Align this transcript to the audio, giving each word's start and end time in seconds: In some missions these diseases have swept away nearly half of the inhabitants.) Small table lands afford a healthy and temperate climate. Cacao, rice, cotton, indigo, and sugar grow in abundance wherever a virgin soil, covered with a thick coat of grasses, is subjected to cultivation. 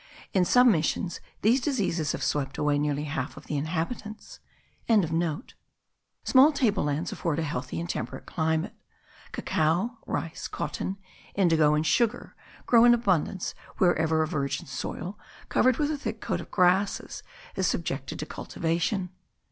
In 0.33 0.45
some 0.45 0.71
missions 0.71 1.19
these 1.43 1.61
diseases 1.61 2.13
have 2.13 2.23
swept 2.23 2.57
away 2.57 2.79
nearly 2.79 3.03
half 3.03 3.37
of 3.37 3.45
the 3.45 3.55
inhabitants.) 3.55 4.39
Small 6.23 6.51
table 6.53 6.85
lands 6.85 7.11
afford 7.11 7.37
a 7.37 7.43
healthy 7.43 7.79
and 7.79 7.87
temperate 7.87 8.25
climate. 8.25 8.73
Cacao, 9.31 9.99
rice, 10.07 10.47
cotton, 10.47 10.97
indigo, 11.35 11.75
and 11.75 11.85
sugar 11.85 12.33
grow 12.65 12.83
in 12.83 12.95
abundance 12.95 13.53
wherever 13.77 14.23
a 14.23 14.27
virgin 14.27 14.65
soil, 14.65 15.19
covered 15.49 15.77
with 15.77 15.91
a 15.91 15.97
thick 15.99 16.19
coat 16.19 16.41
of 16.41 16.49
grasses, 16.49 17.21
is 17.55 17.67
subjected 17.67 18.17
to 18.17 18.25
cultivation. 18.25 19.11